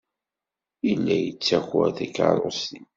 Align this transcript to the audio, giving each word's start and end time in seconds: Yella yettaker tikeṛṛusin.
Yella 0.87 1.15
yettaker 1.19 1.89
tikeṛṛusin. 1.97 2.85